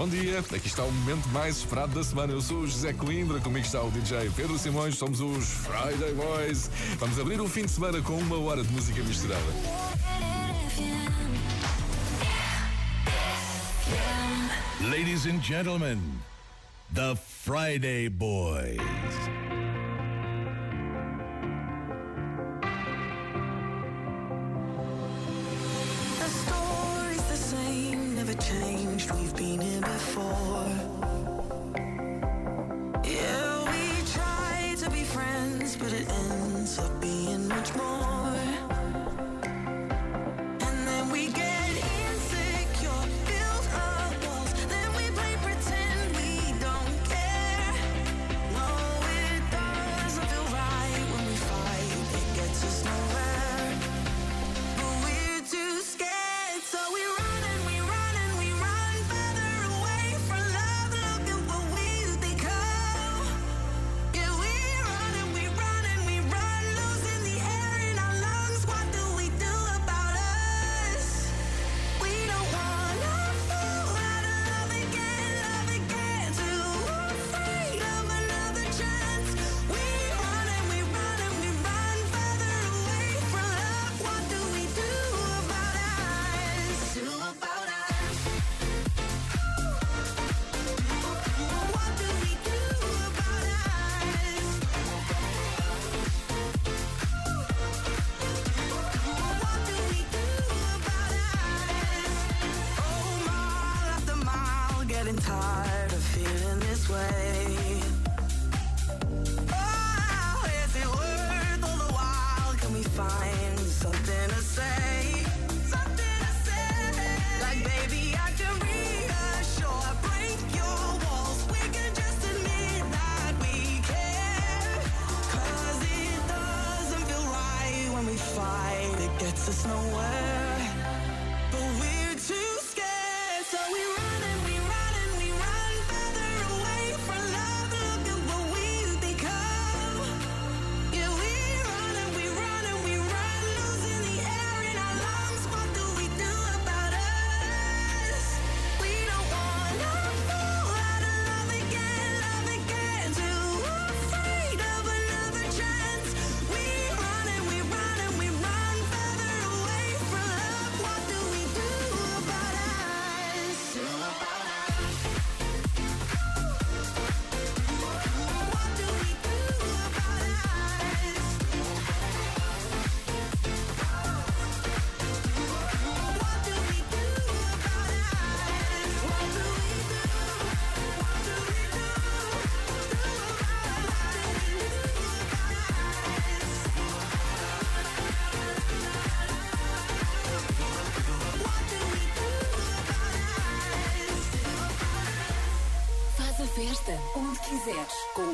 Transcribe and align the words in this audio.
Bom 0.00 0.08
dia, 0.08 0.38
aqui 0.38 0.66
está 0.66 0.82
o 0.82 0.90
momento 0.90 1.28
mais 1.28 1.58
esperado 1.58 1.92
da 1.92 2.02
semana. 2.02 2.32
Eu 2.32 2.40
sou 2.40 2.60
o 2.60 2.66
José 2.66 2.90
Coimbra, 2.94 3.38
comigo 3.38 3.66
está 3.66 3.82
o 3.82 3.90
DJ 3.90 4.30
Pedro 4.34 4.58
Simões, 4.58 4.94
somos 4.96 5.20
os 5.20 5.44
Friday 5.44 6.14
Boys. 6.14 6.70
Vamos 6.98 7.18
abrir 7.18 7.38
o 7.38 7.46
fim 7.46 7.66
de 7.66 7.70
semana 7.70 8.00
com 8.00 8.14
uma 8.14 8.38
hora 8.38 8.64
de 8.64 8.72
música 8.72 9.02
misturada. 9.02 9.44
Ladies 14.80 15.26
and 15.26 15.42
gentlemen, 15.42 16.00
the 16.94 17.14
Friday 17.44 18.08
Boys. 18.08 18.80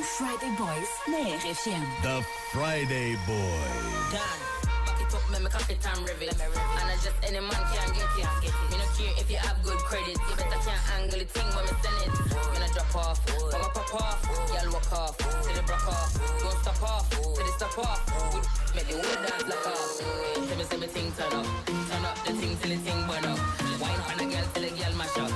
Friday 0.06 0.54
Boys 0.54 0.90
na 1.10 1.18
RFM. 1.34 1.82
The 2.06 2.22
Friday 2.54 3.18
Boys. 3.26 4.14
Done. 4.14 4.40
Back 4.86 5.02
it 5.02 5.10
up, 5.10 5.24
make 5.34 5.42
me 5.42 5.50
coffee 5.50 5.74
time 5.82 5.98
rivet. 6.06 6.30
And 6.30 6.86
I 6.86 6.94
just 7.02 7.18
any 7.26 7.42
man 7.42 7.50
can 7.74 7.90
get 7.90 8.06
it. 8.14 8.30
Get 8.38 8.54
it. 8.54 8.54
Me 8.70 8.78
no 8.78 8.86
care 8.94 9.12
if 9.18 9.26
you 9.26 9.36
have 9.42 9.58
good 9.66 9.76
credit. 9.82 10.14
You 10.14 10.34
better 10.38 10.62
can't 10.62 10.78
angle 10.94 11.20
it 11.20 11.28
thing 11.34 11.48
when 11.58 11.66
me 11.66 11.74
send 11.82 12.00
it. 12.06 12.14
When 12.54 12.62
I 12.62 12.70
drop 12.70 12.94
off, 12.94 13.18
when 13.26 13.60
I 13.60 13.68
pop 13.74 13.94
off, 13.98 14.22
y'all 14.54 14.70
walk 14.70 14.92
off, 14.94 15.18
till 15.18 15.54
the 15.58 15.62
broke 15.66 15.88
off. 15.90 16.14
Don't 16.38 16.58
stop 16.62 16.82
off, 16.86 17.10
till 17.10 17.34
the 17.34 17.52
stop 17.58 17.78
off. 17.82 18.00
Good, 18.30 18.46
make 18.78 18.86
the 18.86 18.94
whole 19.02 19.18
dance 19.26 19.44
like 19.50 19.66
off. 19.66 19.90
Tell 20.00 20.56
me, 20.56 20.64
say 20.70 20.78
me 20.78 20.86
thing 20.86 21.10
turn 21.18 21.34
up, 21.34 21.46
turn 21.66 22.04
up 22.06 22.16
the 22.24 22.32
thing 22.38 22.54
till 22.62 22.70
the 22.70 22.78
thing 22.78 23.00
burn 23.10 23.26
up. 23.26 23.40
Wine 23.82 24.00
for 24.06 24.16
the 24.16 24.24
girl 24.30 24.46
till 24.54 24.62
the 24.62 24.70
girl 24.70 24.94
mash 24.94 25.18
up. 25.18 25.35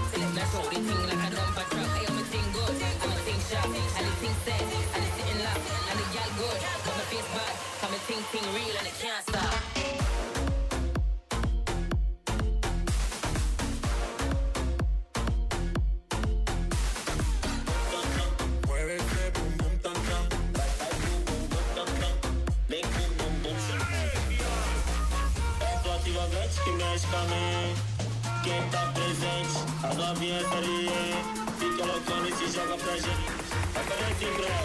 Avião 30.11 30.41
estaria, 30.41 30.91
fica 31.61 31.85
loucão 31.85 32.27
e 32.27 32.33
se 32.33 32.53
joga 32.53 32.77
pra 32.79 32.95
gente. 32.95 34.60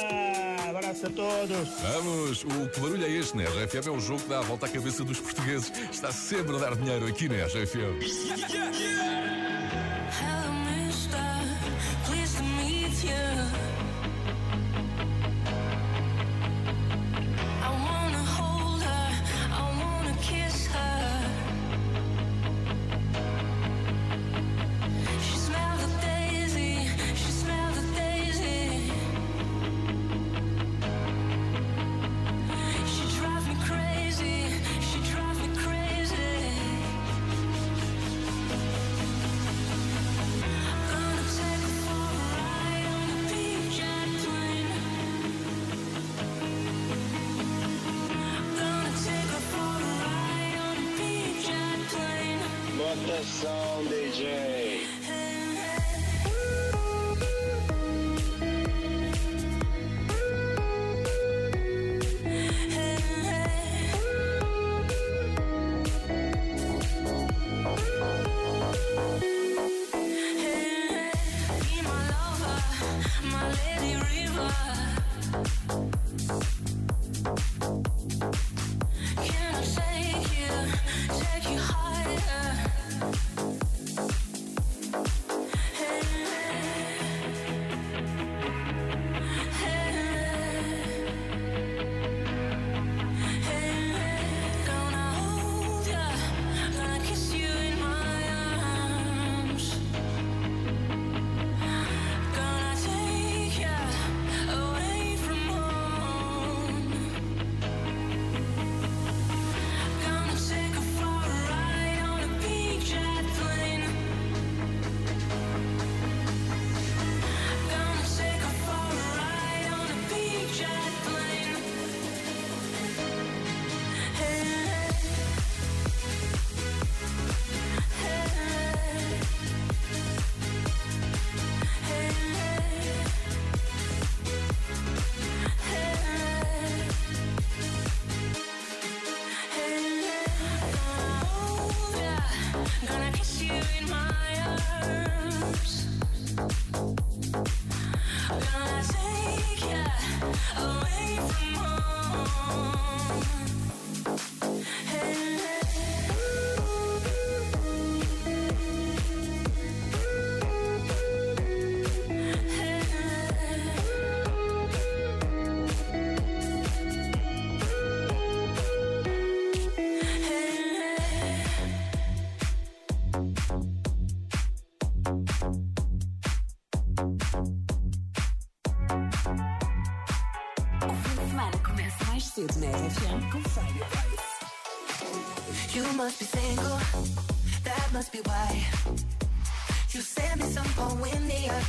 Abraço 0.69 1.07
a 1.07 1.09
todos. 1.09 1.67
Vamos, 1.81 2.43
o 2.43 2.69
que 2.69 2.79
barulho 2.79 3.05
é 3.05 3.09
este 3.09 3.35
né? 3.37 3.45
RFM? 3.45 3.87
É 3.87 3.91
um 3.91 3.99
jogo 3.99 4.21
que 4.21 4.29
dá 4.29 4.39
a 4.39 4.43
volta 4.43 4.65
à 4.65 4.69
cabeça 4.69 5.03
dos 5.03 5.19
portugueses. 5.19 5.71
Está 5.91 6.11
sempre 6.11 6.55
a 6.55 6.59
dar 6.59 6.75
dinheiro 6.75 7.05
aqui 7.07 7.27
na 7.29 7.45
RFM. 7.45 8.01
Yeah, 8.01 8.47
yeah, 8.47 8.77
yeah. 8.77 9.16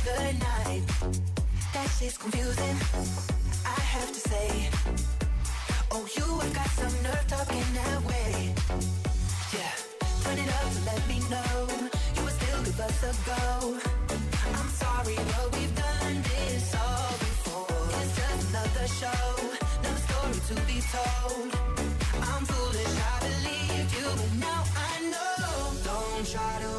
The. 0.05 0.29
That 1.73 1.87
shit's 1.99 2.17
confusing, 2.17 2.77
I 3.65 3.79
have 3.93 4.11
to 4.11 4.19
say. 4.19 4.69
Oh, 5.91 6.05
you 6.17 6.25
have 6.39 6.53
got 6.53 6.69
some 6.69 7.03
nerve 7.03 7.25
talking 7.27 7.67
that 7.73 8.01
way. 8.05 8.53
Yeah, 9.53 9.73
turn 10.23 10.37
it 10.39 10.49
up 10.49 10.71
to 10.73 10.81
let 10.85 11.07
me 11.07 11.19
know 11.29 11.89
you 12.15 12.29
still 12.29 12.63
give 12.63 12.79
us 12.79 13.03
a 13.03 13.13
go. 13.29 13.77
I'm 14.57 14.69
sorry, 14.69 15.15
but 15.15 15.45
we've 15.55 15.75
done 15.75 16.21
this 16.23 16.75
all 16.75 17.11
before. 17.27 18.01
It's 18.01 18.15
just 18.19 18.49
another 18.49 18.87
show, 18.99 19.25
story 20.07 20.39
to 20.49 20.55
be 20.67 20.79
told. 20.95 21.51
I'm 22.29 22.45
foolish, 22.45 22.95
I 23.11 23.19
believed 23.27 23.91
you, 23.97 24.07
but 24.19 24.33
now 24.39 24.63
I 24.89 24.93
know. 25.13 25.73
Don't 25.85 26.25
try 26.33 26.53
to 26.63 26.78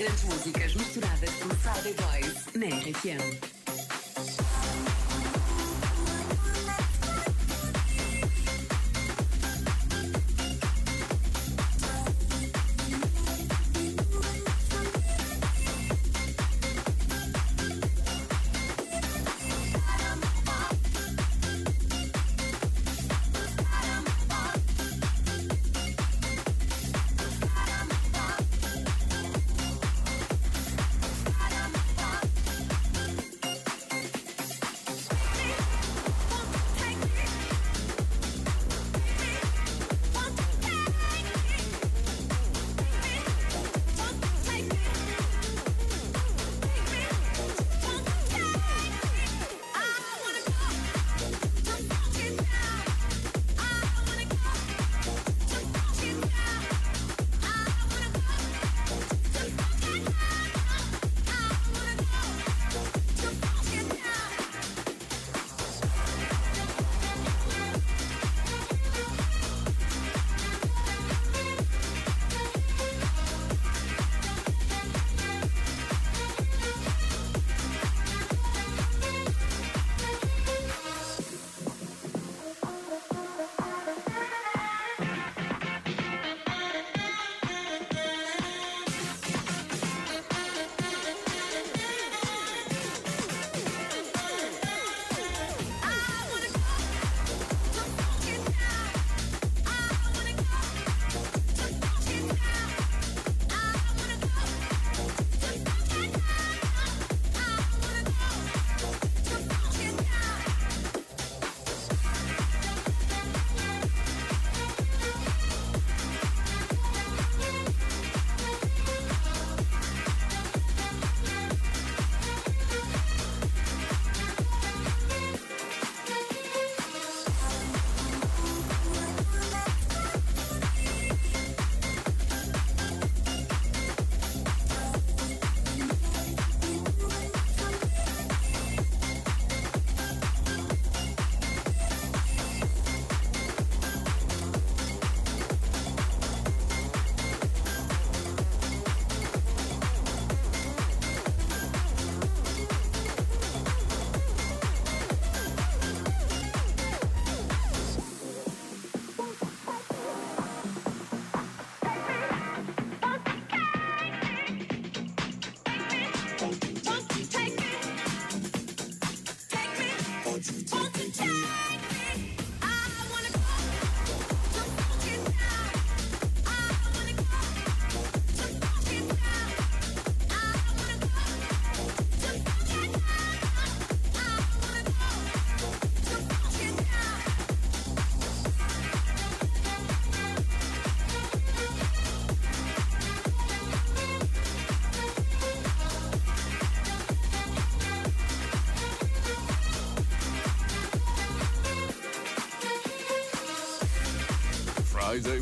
Grandes 0.00 0.24
músicas 0.24 0.74
misturadas 0.76 1.30
por 1.42 1.54
Friday 1.56 1.94
Boys 1.94 2.46
na 2.54 2.66
RFM. 2.68 3.49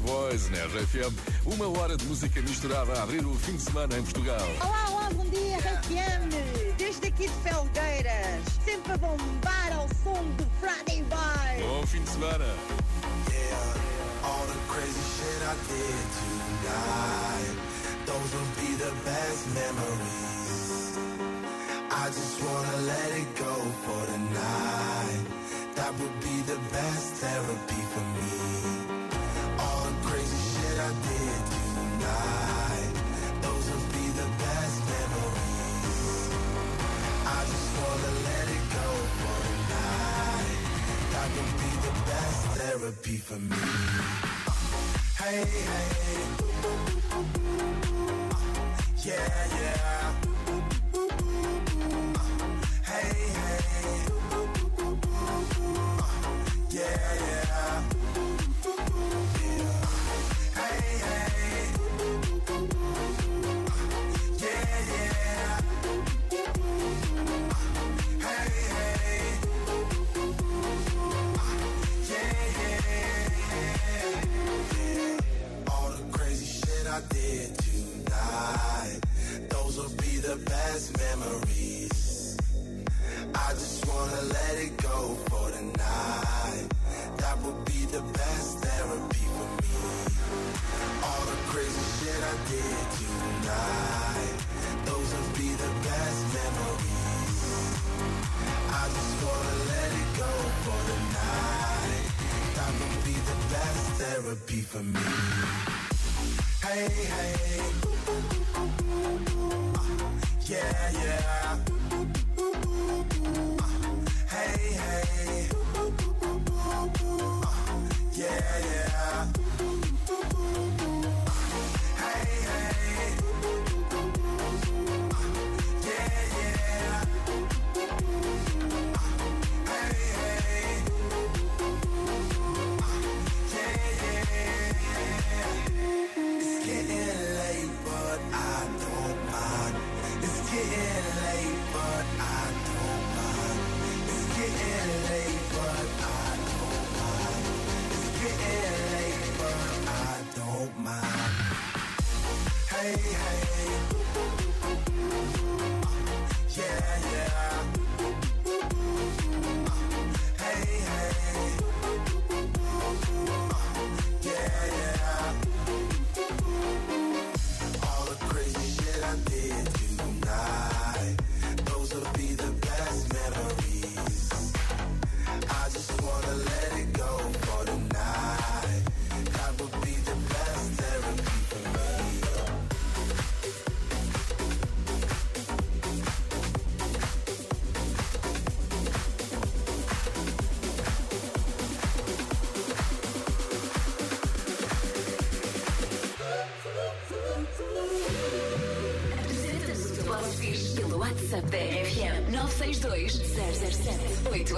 Boys 0.08 0.48
na 0.48 0.64
RFM. 0.64 1.12
Uma 1.44 1.68
hora 1.78 1.94
de 1.94 2.02
música 2.06 2.40
misturada 2.40 2.94
a 2.94 3.02
abrir 3.02 3.26
o 3.26 3.34
fim 3.34 3.56
de 3.56 3.62
semana 3.62 3.98
em 3.98 4.02
Portugal. 4.02 4.48
Olá, 4.62 4.86
olá, 4.90 5.10
bom 5.12 5.24
dia, 5.26 5.58
RFM. 5.58 6.30
Desde 6.78 7.08
aqui 7.08 7.28
de 7.28 7.34
Felgueiras. 7.42 8.42
Sempre 8.64 8.92
a 8.92 8.96
bombar 8.96 9.72
ao 9.74 9.86
som 10.02 10.24
do 10.38 10.46
Friday 10.60 11.02
Boys. 11.02 11.62
Bom 11.62 11.86
fim 11.86 12.00
de 12.00 12.08
semana. 12.08 12.46
Yeah, 13.28 14.24
all 14.24 14.46
the 14.46 14.56
crazy 14.72 15.04
shit 15.12 15.42
I 15.44 15.54
did 15.68 16.06
tonight. 16.16 17.58
Those 18.06 18.32
will 18.32 18.48
be 18.56 18.76
the 18.76 18.92
best 19.04 19.46
memories. 19.52 19.97
for 43.20 43.35
me. 43.35 43.57
Hey, 45.18 45.44
hey. 45.44 46.18
Yeah, 49.04 49.14
yeah. 49.54 49.97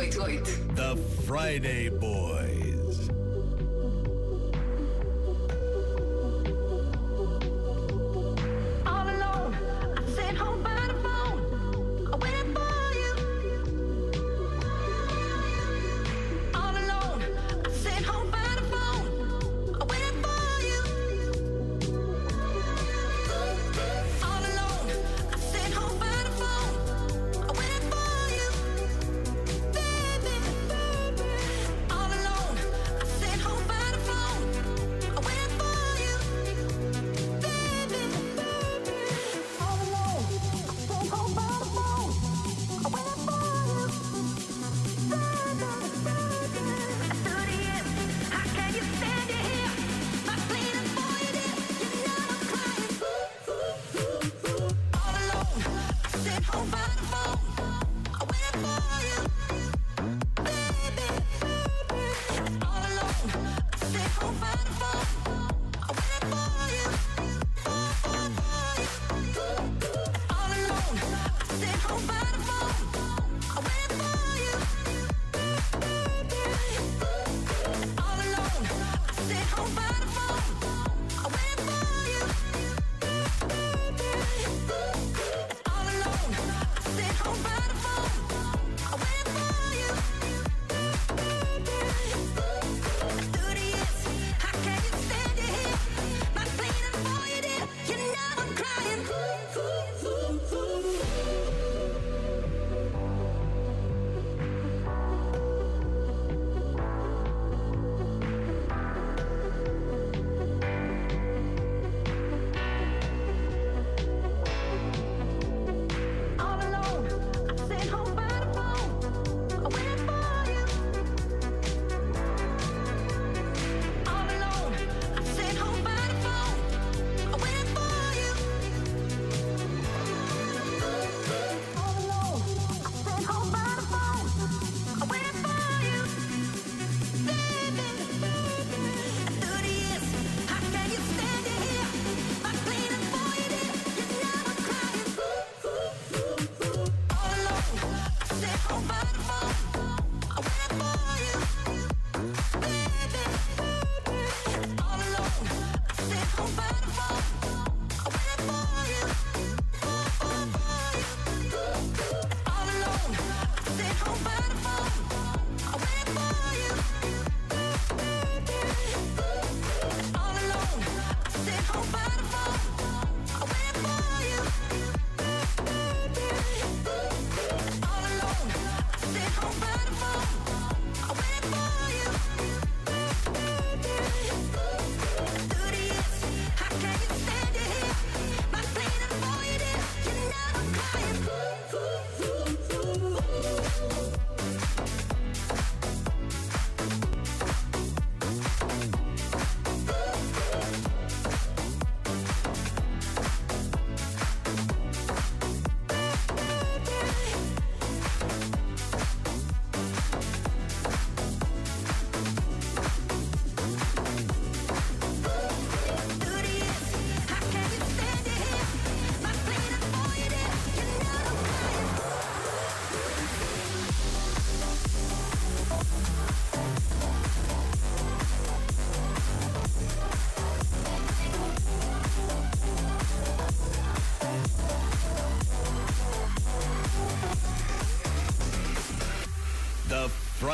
wait, 0.01 0.17
wait. 0.17 0.45
The 0.77 0.97
Friday 1.27 1.90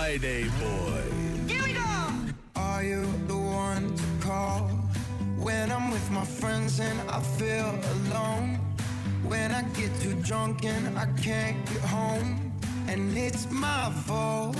Friday 0.06 0.44
Boys. 0.60 1.50
Here 1.50 1.64
we 1.64 1.72
go! 1.72 1.82
Are 2.54 2.84
you 2.84 3.02
the 3.26 3.36
one 3.36 3.92
to 3.96 4.04
call 4.24 4.68
when 5.36 5.72
I'm 5.72 5.90
with 5.90 6.08
my 6.12 6.24
friends 6.24 6.78
and 6.78 6.96
I 7.10 7.18
feel 7.20 7.74
alone? 7.94 8.60
When 9.26 9.50
I 9.50 9.62
get 9.74 9.90
too 9.98 10.14
drunk 10.22 10.64
and 10.64 10.96
I 10.96 11.06
can't 11.20 11.58
get 11.66 11.82
home, 11.82 12.52
and 12.86 13.18
it's 13.18 13.50
my 13.50 13.90
fault. 14.06 14.56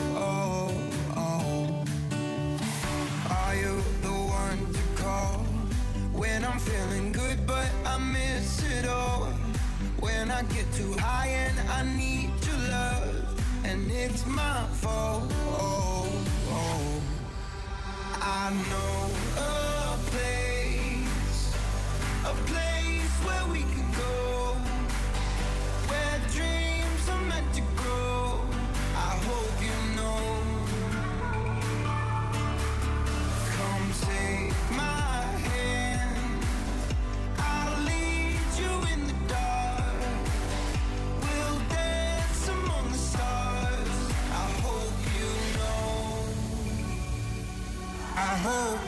Are 3.38 3.54
you 3.54 3.80
the 4.02 4.16
one 4.42 4.60
to 4.72 4.82
call 5.00 5.44
when 6.12 6.44
I'm 6.44 6.58
feeling 6.58 7.12
good 7.12 7.46
but 7.46 7.70
I 7.84 7.98
miss 7.98 8.64
it 8.64 8.88
all? 8.88 9.26
When 10.00 10.28
I 10.32 10.42
get 10.54 10.66
too 10.72 10.94
high 10.94 11.28
and 11.28 11.56
I 11.70 11.84
need 11.96 12.16
your 12.16 12.24
love, 12.24 12.35
and 13.76 13.90
it's 13.90 14.24
my 14.26 14.66
fault. 14.80 15.30
Oh, 15.48 16.08
oh. 16.48 17.02
I 18.22 18.50
know 18.70 19.10
a 19.42 19.75
I 48.48 48.85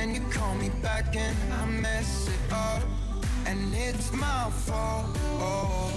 When 0.00 0.14
you 0.14 0.22
call 0.30 0.54
me 0.54 0.70
back 0.80 1.14
and 1.14 1.36
I 1.52 1.66
mess 1.66 2.26
it 2.26 2.52
up, 2.54 2.82
and 3.44 3.74
it's 3.74 4.10
my 4.14 4.48
fault. 4.50 5.89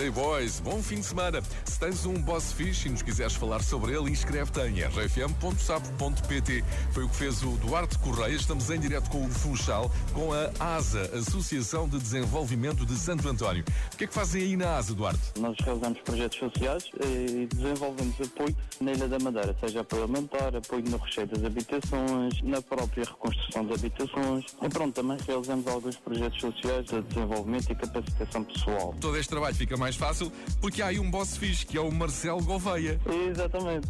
Friday 0.00 0.10
Boys, 0.10 0.60
bom 0.60 0.82
fim 0.82 0.94
de 0.94 1.04
semana. 1.04 1.42
Se 1.62 1.78
tens 1.78 2.06
um 2.06 2.14
boss 2.14 2.52
fixe 2.52 2.88
e 2.88 2.90
nos 2.90 3.02
quiseres 3.02 3.34
falar 3.34 3.62
sobre 3.62 3.92
ele, 3.92 4.10
inscreve-te 4.10 4.58
em 4.60 4.80
rfm.sapo.pt. 4.80 6.64
Foi 6.92 7.04
o 7.04 7.08
que 7.10 7.16
fez 7.16 7.42
o 7.42 7.50
Duarte 7.58 7.98
Correia. 7.98 8.34
Estamos 8.34 8.70
em 8.70 8.80
direto 8.80 9.10
com 9.10 9.26
o 9.26 9.28
Funchal, 9.28 9.90
com 10.14 10.30
a 10.32 10.50
ASA, 10.58 11.02
Associação 11.18 11.86
de 11.86 11.98
Desenvolvimento 11.98 12.86
de 12.86 12.96
Santo 12.96 13.28
António. 13.28 13.62
O 13.92 13.96
que 13.98 14.04
é 14.04 14.06
que 14.06 14.14
fazem 14.14 14.40
aí 14.40 14.56
na 14.56 14.78
ASA, 14.78 14.94
Duarte? 14.94 15.20
Nós 15.38 15.54
realizamos 15.62 16.00
projetos 16.00 16.38
sociais 16.38 16.84
e 17.04 17.46
desenvolvemos 17.54 18.14
apoio 18.22 18.56
na 18.80 18.92
Ilha 18.92 19.06
da 19.06 19.18
Madeira, 19.18 19.54
seja 19.60 19.80
apoio 19.80 20.04
alimentar, 20.04 20.56
apoio 20.56 20.82
no 20.88 20.96
recheio 20.96 21.26
das 21.26 21.44
habitações, 21.44 22.40
na 22.42 22.62
própria 22.62 23.04
reconstrução 23.04 23.66
de 23.66 23.74
habitações. 23.74 24.46
E 24.62 24.68
pronto, 24.70 24.94
também 24.94 25.18
realizamos 25.26 25.66
alguns 25.66 25.96
projetos 25.96 26.40
sociais 26.40 26.86
de 26.86 27.02
desenvolvimento 27.02 27.70
e 27.70 27.74
capacitação 27.74 28.44
pessoal. 28.44 28.94
Todo 28.98 29.18
este 29.18 29.28
trabalho 29.28 29.54
fica 29.54 29.76
mais 29.76 29.89
fácil 29.96 30.32
porque 30.60 30.82
há 30.82 30.86
aí 30.86 30.98
um 30.98 31.10
boss 31.10 31.36
fixe, 31.36 31.64
que 31.64 31.76
é 31.76 31.80
o 31.80 31.90
Marcelo 31.90 32.42
Gouveia. 32.42 33.00
Exatamente. 33.30 33.88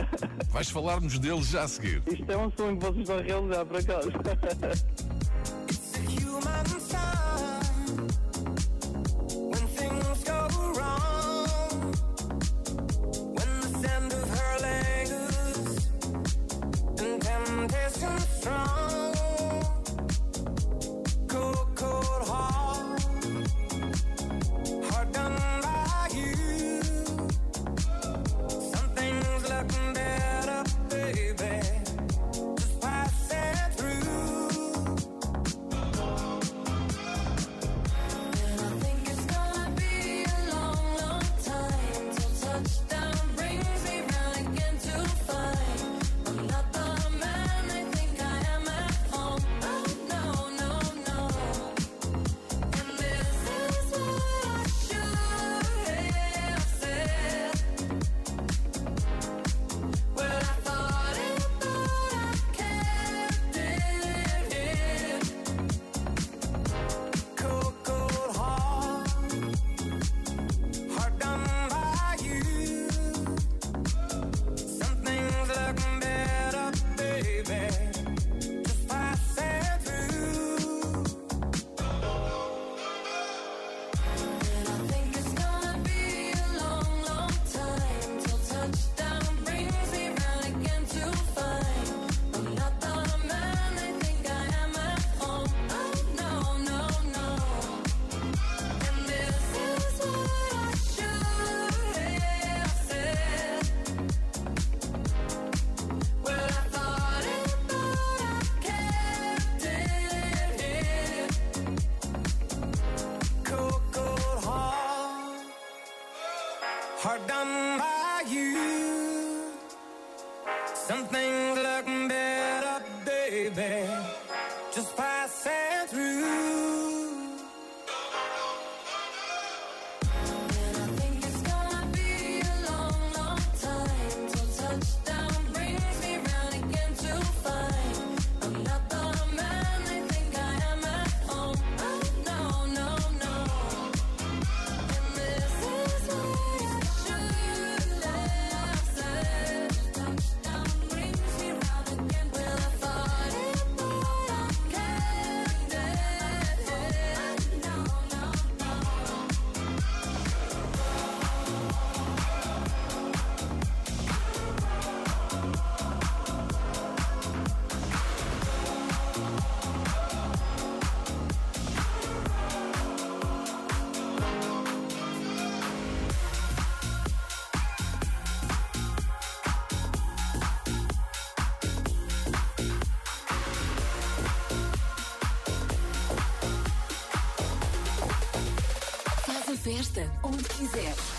Vais 0.50 0.70
falar-nos 0.70 1.18
dele 1.18 1.42
já 1.42 1.62
a 1.62 1.68
seguir. 1.68 2.02
Isto 2.06 2.30
é 2.30 2.36
um 2.36 2.50
sonho 2.56 2.78
que 2.78 2.84
vocês 2.84 3.08
vão 3.08 3.22
realizar, 3.22 3.64
por 3.64 3.76
acaso. 3.78 4.12
human 6.32 6.80
sign 6.80 7.12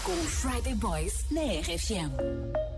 com 0.04 0.14
o 0.14 0.24
Friday 0.24 0.74
Boys 0.76 1.26
na 1.30 1.42
RFM. 1.42 2.73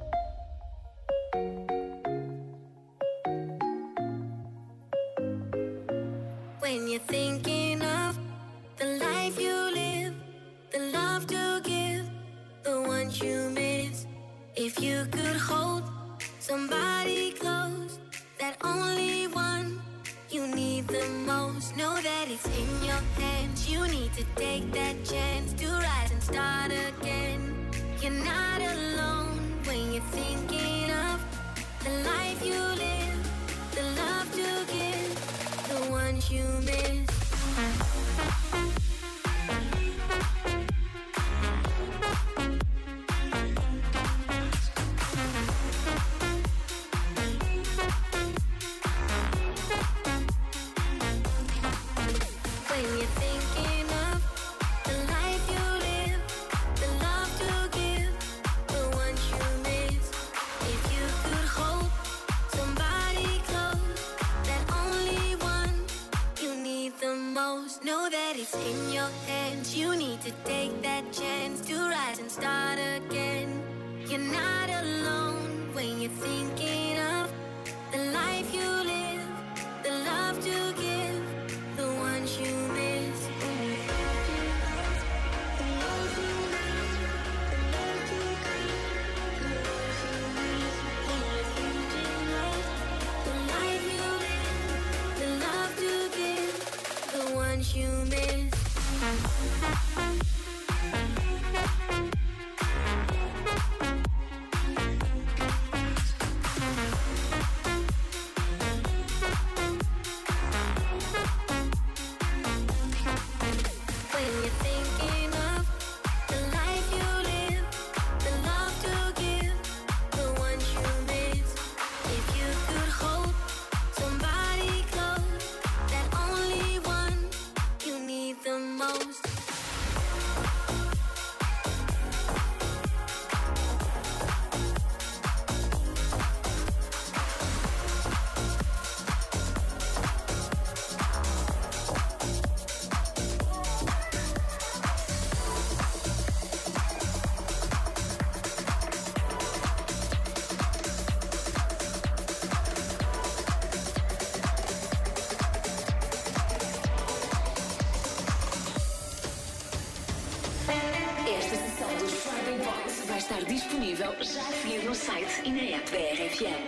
disponível 163.45 164.13
já 164.21 164.41
a 164.41 164.51
seguir 164.53 164.83
no 164.83 164.95
site 164.95 165.41
e 165.43 165.51
na 165.51 165.77
app 165.77 165.91
da 165.91 165.97
RFM. 165.97 166.63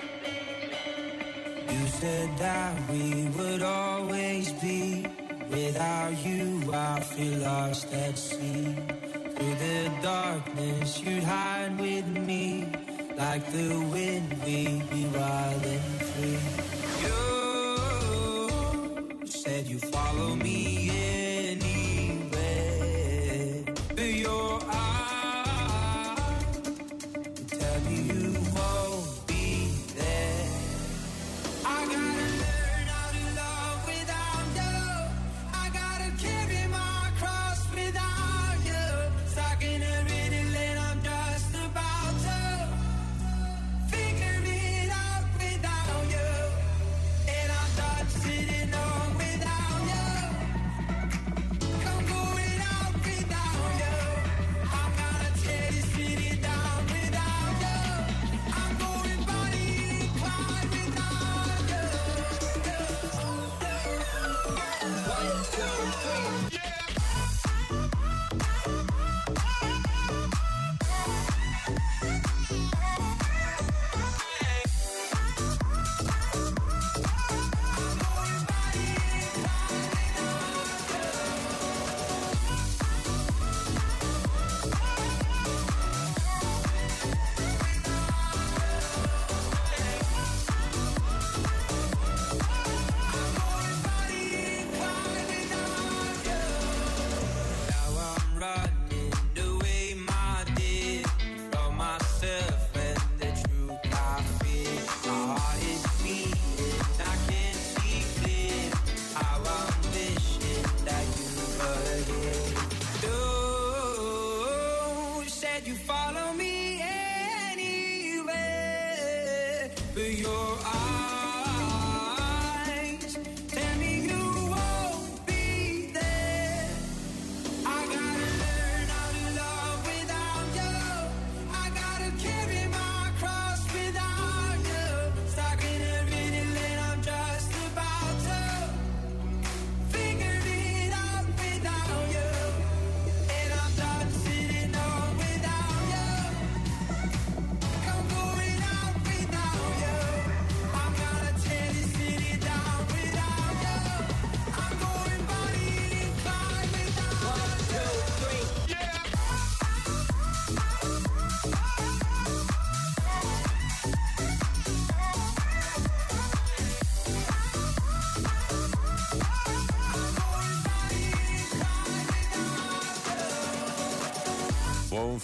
You 1.69 1.87
said 1.99 2.29
that 2.37 2.73
we 2.89 3.29
would 3.35 3.63
always 3.63 4.51
be. 4.53 5.05
Without 5.49 6.13
you, 6.25 6.73
I 6.73 6.99
feel 7.01 7.39
lost 7.39 7.93
at 7.93 8.17
sea. 8.17 8.75
Through 9.35 9.55
the 9.55 9.89
darkness, 10.01 10.99
you'd 11.01 11.23
hide 11.23 11.79
with 11.79 12.05
me. 12.05 12.65
Like 13.17 13.49
the 13.51 13.69
wind, 13.91 14.33
we'd 14.45 14.89
be 14.89 15.05
wild 15.05 15.65
and 15.65 16.01
free. 16.11 16.39
You 17.03 17.17
said 19.25 19.67
you 19.67 19.79
follow 19.79 20.35
me 20.35 20.89
in. 20.89 21.16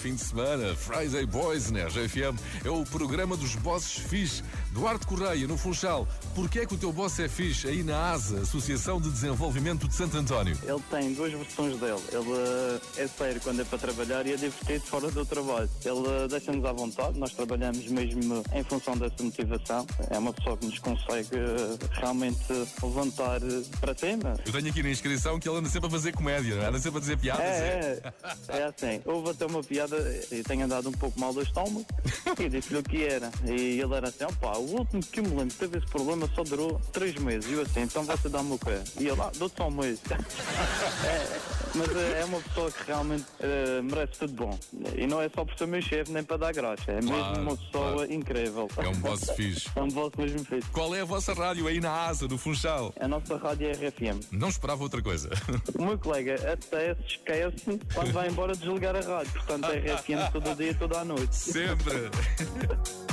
Fim 0.04 0.16
de 0.16 0.22
semana, 0.22 0.76
Friday 0.76 1.26
Boys 1.26 1.72
na 1.72 1.86
RFM. 1.86 2.38
É 2.66 2.70
o 2.70 2.84
programa 2.84 3.38
dos 3.38 3.56
bosses 3.56 4.04
fixe. 4.04 4.44
Duarte 4.74 5.08
Correia, 5.08 5.48
no 5.48 5.58
Funchal. 5.58 6.06
Porquê 6.36 6.62
é 6.62 6.66
que 6.66 6.74
o 6.74 6.78
teu 6.78 6.92
boss 6.92 7.20
é 7.20 7.30
fixe 7.30 7.68
aí 7.68 7.84
na 7.84 8.12
ASA, 8.12 8.42
Associação 8.42 9.00
de 9.00 9.10
Desenvolvimento 9.12 9.88
de 9.88 9.94
Santo 9.94 10.18
António? 10.18 10.58
Ele 10.64 10.82
tem 10.90 11.14
duas 11.14 11.32
versões 11.32 11.80
dele. 11.80 12.02
Ele 12.12 12.80
eh, 12.98 13.04
é 13.04 13.08
sério 13.08 13.40
quando 13.42 13.62
é 13.62 13.64
para 13.64 13.78
trabalhar 13.78 14.26
e 14.26 14.34
é 14.34 14.36
divertido 14.36 14.84
fora 14.86 15.12
do 15.12 15.24
trabalho. 15.24 15.70
Ele 15.86 16.08
eh, 16.08 16.28
deixa-nos 16.28 16.66
à 16.66 16.74
vontade, 16.74 17.20
nós 17.20 17.34
trabalhamos 17.34 17.86
mesmo 17.88 18.44
em 18.52 18.64
função 18.64 18.98
dessa 18.98 19.22
motivação. 19.22 19.86
É 20.10 20.18
uma 20.18 20.34
pessoa 20.34 20.58
que 20.58 20.66
nos 20.66 20.80
consegue 20.80 21.36
eh, 21.36 21.78
realmente 21.92 22.42
levantar 22.82 23.40
para 23.80 23.96
cima. 23.96 24.36
Eu 24.44 24.52
tenho 24.52 24.70
aqui 24.70 24.82
na 24.82 24.90
inscrição 24.90 25.40
que 25.40 25.48
ele 25.48 25.60
anda 25.60 25.70
sempre 25.70 25.88
a 25.88 25.92
fazer 25.92 26.14
comédia, 26.14 26.56
não 26.56 26.64
é? 26.64 26.68
anda 26.68 26.80
sempre 26.80 26.98
a 26.98 27.02
dizer 27.02 27.18
piadas. 27.18 27.46
É, 27.46 28.02
é, 28.50 28.58
é 28.58 28.64
assim. 28.64 29.02
Houve 29.06 29.30
até 29.30 29.46
uma 29.46 29.62
piada, 29.62 29.98
eu 30.32 30.44
tenho 30.44 30.66
andado 30.66 30.90
um 30.90 30.94
pouco 30.94 31.20
mal 31.20 31.32
do 31.32 31.44
estômago 31.44 31.86
e 32.40 32.50
disse-lhe 32.50 32.80
o 32.80 32.84
que 32.84 33.04
era. 33.04 33.32
E 33.46 33.80
ele 33.80 33.94
era 33.94 34.10
assim: 34.10 34.24
opá, 34.24 34.58
o 34.58 34.80
último 34.80 35.04
que 35.04 35.22
me 35.22 35.30
lembro 35.30 35.54
teve 35.56 35.78
esse 35.78 35.88
problema 35.88 36.23
só 36.28 36.44
durou 36.44 36.80
três 36.92 37.16
meses. 37.16 37.50
E 37.50 37.54
eu 37.54 37.62
assim, 37.62 37.82
então 37.82 38.04
você 38.04 38.30
dá-me 38.30 38.54
o 38.54 38.60
quê? 38.60 38.80
E 39.00 39.08
ele, 39.08 39.22
ah, 39.22 39.32
dou-te 39.38 39.58
só 39.58 39.68
um 39.68 39.72
mês. 39.72 40.00
É, 41.04 41.40
mas 41.76 41.90
eh, 41.96 42.22
é 42.22 42.26
uma 42.26 42.40
pessoa 42.40 42.72
que 42.72 42.84
realmente 42.86 43.26
eh, 43.40 43.82
merece 43.82 44.20
tudo 44.20 44.34
bom. 44.34 44.60
E 44.96 45.06
não 45.06 45.22
é 45.22 45.28
só 45.28 45.44
por 45.44 45.58
ser 45.58 45.68
meu 45.68 45.82
chefe, 45.82 46.12
nem 46.12 46.24
para 46.24 46.38
dar 46.38 46.54
graça. 46.54 46.84
É 46.92 46.96
mesmo 47.02 47.18
Claro, 47.18 47.42
uma 47.42 47.58
pessoa 47.58 48.14
incrível. 48.14 48.70
É 48.78 48.88
um 48.88 49.00
boss 49.00 49.30
fixe. 49.36 49.70
É 49.76 49.82
um 49.82 49.88
boss 49.88 50.12
mesmo 50.18 50.46
feito. 50.46 50.70
Qual 50.72 50.94
é 50.96 51.02
a 51.02 51.06
vossa 51.06 51.34
rádio 51.34 51.68
aí 51.68 51.80
na 51.80 51.92
ASA, 52.08 52.28
no 52.28 52.38
Funchal? 52.38 52.94
A 53.00 53.08
nossa 53.08 53.38
rádio 53.38 53.68
é 53.68 53.72
RFM. 53.72 54.20
Não 54.32 54.50
esperava 54.50 54.84
outra 54.84 55.02
coisa. 55.02 55.30
O 55.78 55.84
meu 55.84 55.98
colega 55.98 56.36
até 56.54 56.96
se 56.96 57.02
esquece 57.08 57.80
quando 57.94 58.14
vai 58.14 58.30
embora 58.30 58.56
desligar 58.56 58.96
a 58.96 59.02
rádio. 59.02 59.32
Portanto, 59.34 59.66
é 59.72 59.80
RFM 59.80 60.32
todo 60.32 60.56
dia, 60.56 60.74
toda 60.76 61.00
a 61.00 61.06
noite. 61.06 61.36
Sempre. 61.36 62.10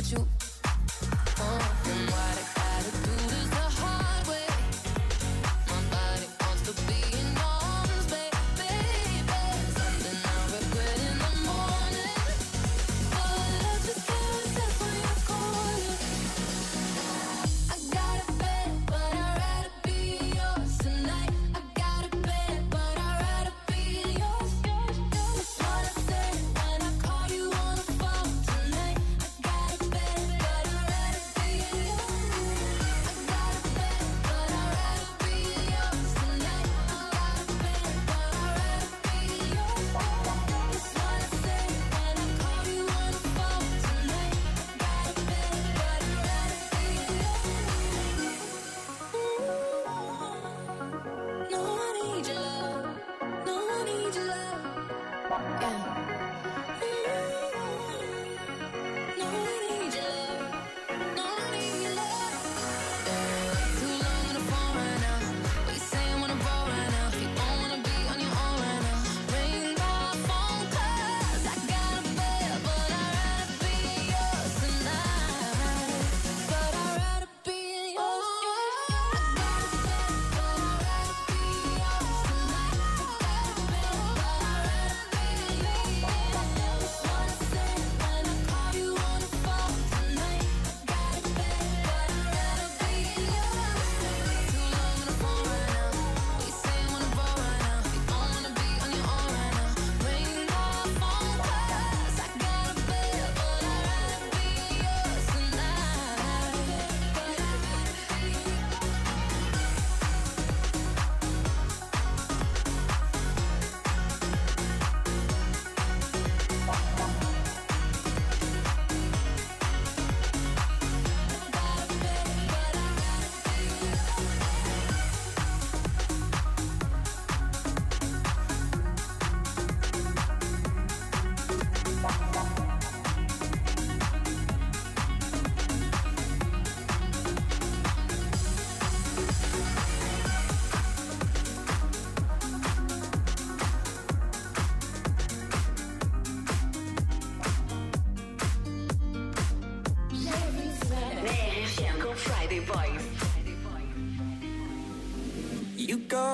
with 0.00 0.12
you? 0.12 0.39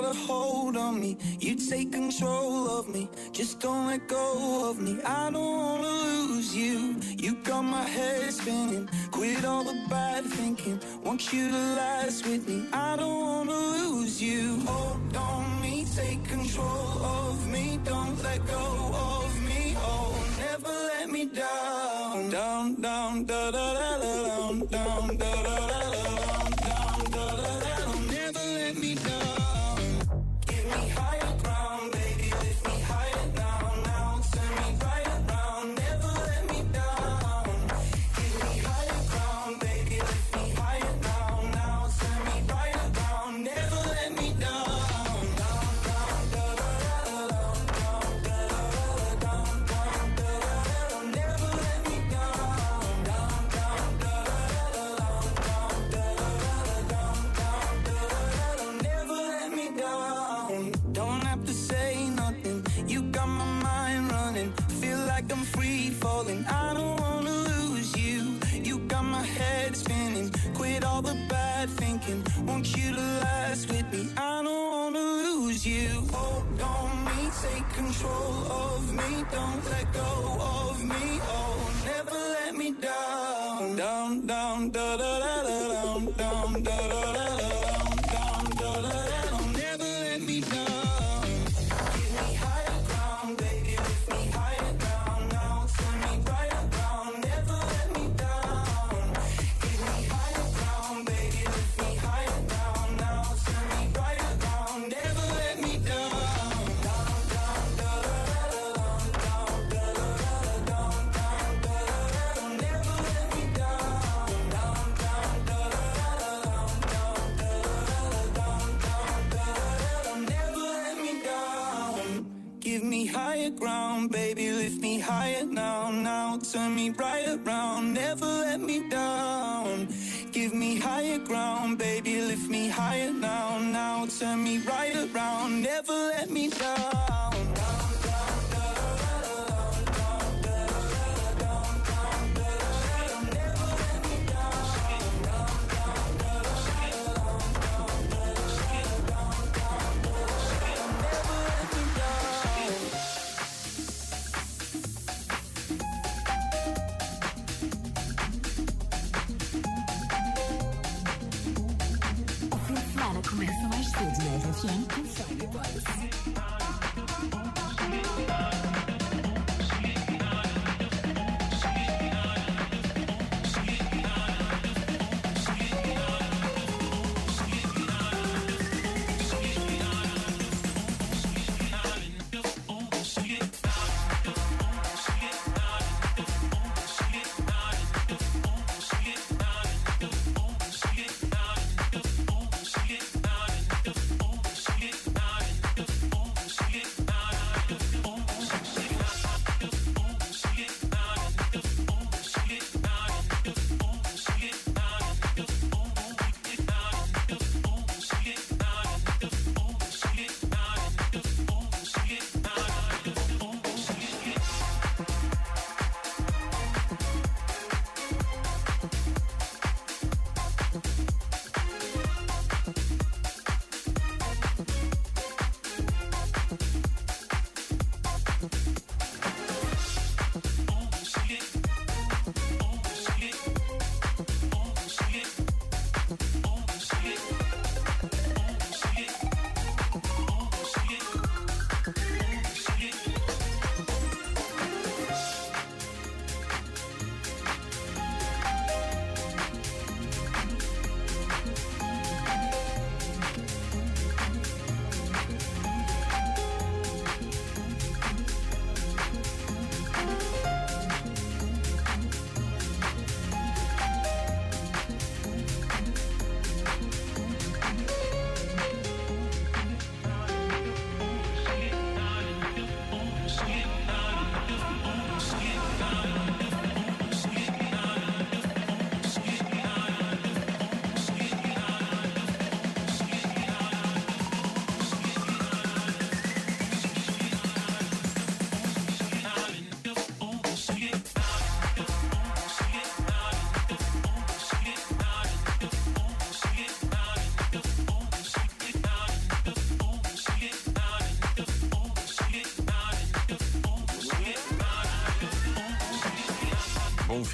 a 0.07 0.15
hold 0.15 0.77
on 0.77 1.01
me. 1.01 1.17
You 1.41 1.57
take 1.57 1.93
control 1.93 2.69
of 2.79 2.89
me. 2.89 3.09
Just 3.33 3.61
don't 3.61 3.87
let 3.87 4.07
go 4.09 4.71
of 4.71 4.81
me. 4.81 4.99
I 5.05 5.31
don't 5.31 5.57
wanna 5.65 5.89
lose 5.89 6.55
you. 6.55 6.97
You 7.25 7.35
got 7.43 7.63
my 7.63 7.85
head 7.85 8.33
spinning. 8.33 8.89
Quit 9.11 9.45
all 9.45 9.65
the 9.65 9.79
bad 9.91 10.25
thinking. 10.25 10.81
Want 11.05 11.33
you 11.33 11.51
to 11.51 11.63
laugh 11.79 11.96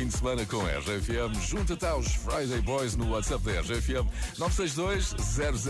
fim 0.03 0.09
de 0.09 0.17
semana 0.17 0.45
com 0.47 0.61
a 0.67 0.71
RGFM. 0.79 1.33
Junta-te 1.47 1.87
aos 1.87 2.09
Friday 2.09 2.61
Boys 2.63 2.97
no 2.97 3.13
WhatsApp 3.13 3.45
da 3.45 3.61
RGFM 3.61 4.09
962 4.37 5.15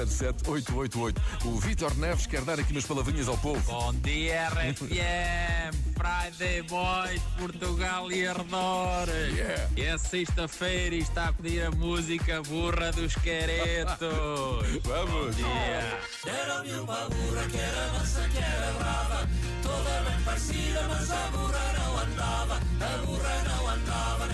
007 0.08 0.48
888. 0.48 1.20
O 1.44 1.58
Vitor 1.58 1.94
Neves 1.98 2.26
quer 2.26 2.40
dar 2.40 2.58
aqui 2.58 2.72
umas 2.72 2.86
palavrinhas 2.86 3.28
ao 3.28 3.36
povo. 3.36 3.60
Bom 3.70 3.92
dia, 3.94 4.48
RGFM. 4.48 5.92
Friday 6.02 6.62
Boys, 6.62 7.22
Portugal 7.38 8.10
e 8.10 8.26
arredores! 8.26 9.36
Yeah. 9.36 9.68
E 9.76 9.82
é 9.82 9.98
sexta-feira 9.98 10.96
e 10.96 10.98
está 11.00 11.28
a 11.28 11.32
pedir 11.32 11.64
a 11.64 11.70
música 11.70 12.42
burra 12.42 12.90
dos 12.90 13.14
queretos. 13.16 13.98
Vamos! 14.82 15.12
Bom 15.12 15.30
dia! 15.30 16.00
Deram-me 16.24 16.72
uma 16.72 17.08
burra 17.08 17.48
que 17.50 17.56
era 17.56 17.92
mansa, 17.92 18.28
que 18.30 18.38
era 18.38 18.72
brava, 18.78 19.28
toda 19.62 20.10
bem 20.10 20.24
parecida, 20.24 20.82
mas 20.88 21.10
a 21.10 21.28
burra 21.28 21.72
não 21.78 21.98
andava, 21.98 22.54
a 22.54 23.06
burra 23.06 23.42
não 23.44 23.68
andava 23.68 23.91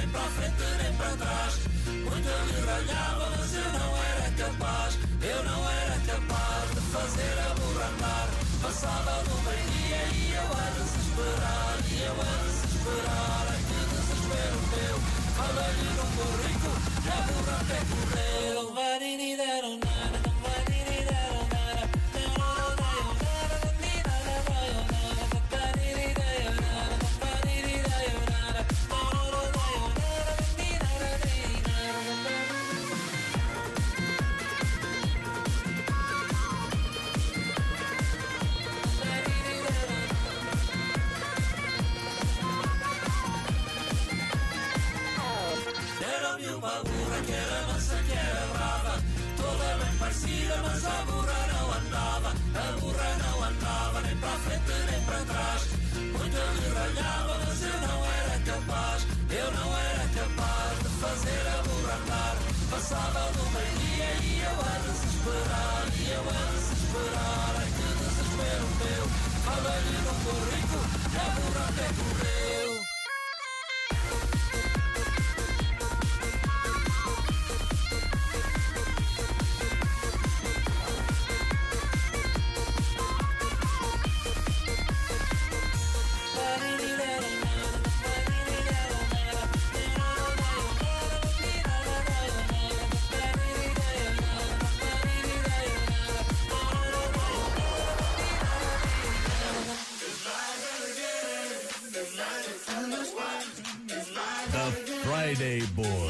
nem 0.09 0.13
para 0.13 0.31
frente 0.31 0.65
nem 0.83 0.93
para 0.97 1.17
trás. 1.17 1.55
Muito 1.87 2.29
me 2.47 2.67
ralhava, 2.67 3.31
mas 3.37 3.55
eu 3.55 3.73
não 3.73 3.97
era 3.97 4.31
capaz, 4.37 4.99
eu 5.23 5.43
não 5.45 5.71
era 5.71 6.01
capaz 6.07 6.71
de 6.71 6.81
fazer 6.93 7.39
a 7.39 7.55
burra 7.55 7.87
andar. 7.89 8.29
Passava 8.63 9.23
no 9.29 9.43
meio-dia 9.43 10.03
e 10.15 10.33
eu 10.33 10.43
a 10.43 10.71
desesperar, 10.77 11.79
e 11.91 12.03
eu 12.03 12.13
a 12.13 12.38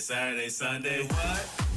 Saturday, 0.00 0.48
Sunday, 0.48 1.02
what? 1.02 1.70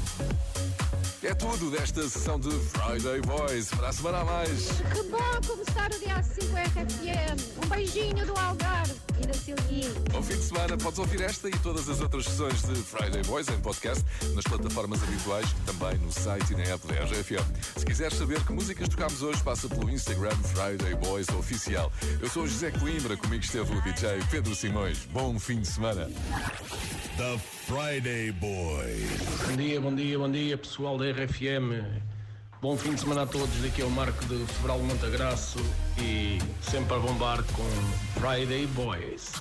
É 1.21 1.33
tudo 1.33 1.71
desta 1.71 2.01
sessão 2.07 2.37
de 2.37 2.49
Friday 2.49 3.21
Boys 3.21 3.69
Para 3.69 3.89
a 3.89 3.93
semana 3.93 4.19
a 4.19 4.25
mais. 4.25 4.67
Que 4.93 5.03
bom 5.03 5.47
começar 5.47 5.89
o 5.91 5.99
dia 5.99 6.15
às 6.15 6.25
5 6.27 6.47
RFM. 6.53 7.65
Um 7.65 7.69
beijinho 7.69 8.25
do 8.25 8.37
Algarve 8.37 8.93
e 9.21 9.27
da 9.27 9.33
Silvia. 9.33 9.89
Bom 10.11 10.21
fim 10.21 10.35
de 10.35 10.43
semana. 10.43 10.77
Podes 10.77 10.99
ouvir 10.99 11.21
esta 11.21 11.47
e 11.47 11.51
todas 11.59 11.87
as 11.89 12.01
outras 12.01 12.25
sessões 12.25 12.61
de 12.63 12.75
Friday 12.75 13.23
Boys 13.23 13.47
em 13.47 13.59
podcast 13.59 14.03
nas 14.33 14.43
plataformas 14.43 15.01
habituais, 15.01 15.47
também 15.65 15.97
no 15.99 16.11
site 16.11 16.51
e 16.51 16.55
na 16.55 16.63
app 16.63 16.85
da 16.87 16.93
RFM. 17.05 17.77
Se 17.77 17.85
quiseres 17.85 18.17
saber 18.17 18.43
que 18.43 18.51
músicas 18.51 18.89
tocámos 18.89 19.21
hoje, 19.21 19.41
passa 19.43 19.69
pelo 19.69 19.89
Instagram 19.89 20.35
Friday 20.53 20.95
Boys 20.95 21.29
Oficial. 21.29 21.91
Eu 22.21 22.29
sou 22.29 22.43
o 22.43 22.47
José 22.47 22.71
Coimbra, 22.71 23.17
comigo 23.17 23.43
esteve 23.43 23.73
o 23.73 23.81
DJ 23.81 24.19
Pedro 24.29 24.53
Simões. 24.55 24.99
Bom 25.11 25.37
fim 25.39 25.59
de 25.59 25.67
semana. 25.67 26.09
The 27.17 27.37
Friday 27.37 28.31
Boy. 28.31 29.05
Bom 29.47 29.55
dia, 29.55 29.79
bom 29.79 29.93
dia, 29.93 30.17
bom 30.17 30.31
dia, 30.31 30.57
pessoal 30.57 30.97
da 30.97 31.05
RFM. 31.11 31.83
Bom 32.59 32.75
fim 32.75 32.95
de 32.95 33.01
semana 33.01 33.21
a 33.21 33.27
todos. 33.27 33.55
Daqui 33.61 33.83
é 33.83 33.85
o 33.85 33.89
Marco 33.91 34.25
de 34.25 34.51
Sobral 34.53 34.79
Montagraço 34.79 35.59
e 35.99 36.39
sempre 36.61 36.95
a 36.95 36.99
bombar 36.99 37.43
com 37.53 38.19
Friday 38.19 38.65
Boys. 38.67 39.31